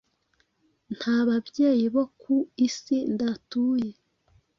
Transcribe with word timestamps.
Nta 0.95 1.17
babyeyi 1.27 1.85
bo 1.95 2.03
ku 2.21 2.35
isi 2.67 2.97
ndatuye: 3.13 3.89